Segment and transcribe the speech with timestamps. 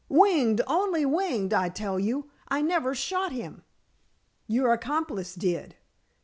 [0.09, 2.31] "Winged only winged, I tell you.
[2.47, 3.61] I never shot him."
[4.47, 5.75] "Your accomplice did."